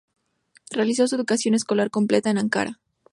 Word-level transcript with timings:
Realizó 0.71 1.07
su 1.07 1.15
educación 1.15 1.53
escolar 1.53 1.91
completa 1.91 2.31
en 2.31 2.39
Ankara. 2.39 2.79